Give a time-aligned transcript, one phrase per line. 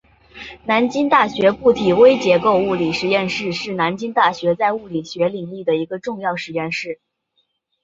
[0.65, 6.99] 南京大学固体微结构物理实验室是南京大学在物理学领域的一个重要实验室。